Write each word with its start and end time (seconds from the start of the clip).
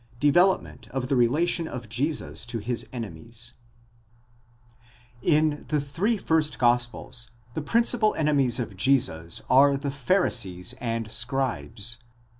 DEVELOPMENT 0.19 0.87
OF 0.89 1.09
THE 1.09 1.15
RELATION 1.15 1.67
OF 1.67 1.87
JESUS 1.87 2.47
TO 2.47 2.57
HIS 2.57 2.87
ENEMIES, 2.91 3.53
In 5.21 5.65
the 5.67 5.79
three 5.79 6.17
first 6.17 6.57
gospels 6.57 7.29
the 7.53 7.61
principal 7.61 8.15
enemies 8.15 8.57
of 8.59 8.75
Jesus 8.75 9.43
are 9.47 9.77
the 9.77 9.91
Pharisees 9.91 10.73
and 10.81 11.11
scribes 11.11 11.99